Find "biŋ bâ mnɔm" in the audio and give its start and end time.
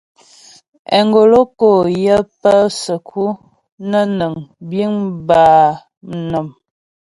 4.69-6.47